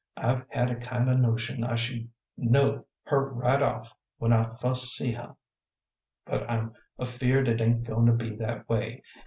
[0.17, 4.95] I've had a kind o' notion I should know her right off when I fust
[4.97, 5.35] see her,
[6.25, 9.03] but I'm afeared it ain't goin' to be that way.